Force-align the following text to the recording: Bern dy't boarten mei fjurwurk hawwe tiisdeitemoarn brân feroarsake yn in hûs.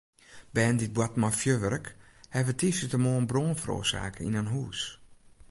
Bern 0.55 0.77
dy't 0.79 0.95
boarten 0.95 1.21
mei 1.21 1.37
fjurwurk 1.39 1.87
hawwe 2.33 2.53
tiisdeitemoarn 2.59 3.29
brân 3.31 3.59
feroarsake 3.61 4.21
yn 4.27 4.39
in 4.41 4.51
hûs. 4.53 4.79